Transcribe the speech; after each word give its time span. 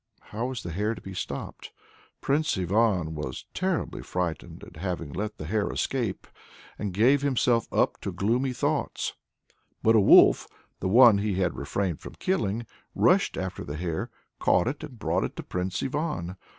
How 0.33 0.47
was 0.47 0.63
the 0.63 0.71
hare 0.71 0.95
to 0.95 0.99
be 1.01 1.13
stopped? 1.13 1.71
Prince 2.21 2.57
Ivan 2.57 3.13
was 3.13 3.45
terribly 3.53 4.01
frightened 4.01 4.63
at 4.63 4.77
having 4.81 5.13
let 5.13 5.37
the 5.37 5.45
hare 5.45 5.69
escape, 5.69 6.25
and 6.79 6.91
gave 6.91 7.21
himself 7.21 7.67
up 7.71 8.01
to 8.01 8.11
gloomy 8.11 8.51
thoughts; 8.51 9.13
but 9.83 9.95
a 9.95 9.99
wolf, 9.99 10.47
the 10.79 10.89
one 10.89 11.19
he 11.19 11.35
had 11.35 11.55
refrained 11.55 11.99
from 12.01 12.15
killing, 12.15 12.65
rushed 12.95 13.37
after 13.37 13.63
the 13.63 13.75
hare, 13.77 14.09
caught 14.39 14.67
it, 14.67 14.83
and 14.83 14.97
brought 14.97 15.23
it 15.23 15.35
to 15.35 15.43
Prince 15.43 15.83
Ivan. 15.83 16.35